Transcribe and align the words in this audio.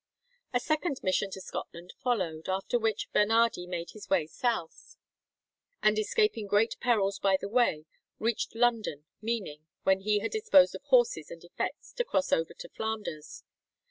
A 0.51 0.59
second 0.59 0.99
mission 1.03 1.29
to 1.29 1.39
Scotland 1.39 1.93
followed, 1.99 2.49
after 2.49 2.79
which 2.79 3.11
Bernardi 3.13 3.67
made 3.67 3.91
his 3.91 4.09
way 4.09 4.25
south, 4.25 4.97
and 5.83 5.99
escaping 5.99 6.47
great 6.47 6.75
perils 6.79 7.19
by 7.19 7.37
the 7.39 7.47
way, 7.47 7.85
reached 8.17 8.55
London, 8.55 9.05
meaning, 9.21 9.67
when 9.83 9.99
he 9.99 10.17
had 10.17 10.31
disposed 10.31 10.73
of 10.73 10.81
horses 10.85 11.29
and 11.29 11.43
effects, 11.43 11.93
to 11.93 12.03
cross 12.03 12.33
over 12.33 12.55
to 12.55 12.69
Flanders. 12.69 13.43